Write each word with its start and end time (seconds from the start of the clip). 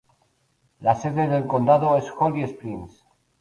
Las 0.79 1.03
sede 1.03 1.27
del 1.27 1.45
condado 1.45 1.95
es 1.95 2.11
Holly 2.17 2.41
Springs. 2.41 3.05